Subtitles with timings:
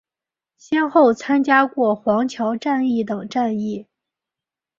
[0.57, 3.85] 先后参加过黄桥战役等战役。